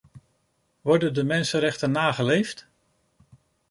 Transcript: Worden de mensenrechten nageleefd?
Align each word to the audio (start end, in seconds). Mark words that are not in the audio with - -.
Worden 0.81 1.13
de 1.13 1.23
mensenrechten 1.23 1.91
nageleefd? 1.91 2.67